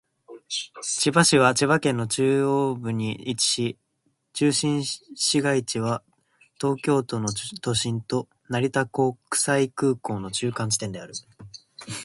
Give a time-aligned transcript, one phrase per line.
[0.81, 3.77] 千葉市は千葉県の中央部に位置し、
[4.33, 6.01] 中心市街地は
[6.59, 7.29] 東京都の
[7.61, 11.13] 都心と成田国際空港の中間地点である。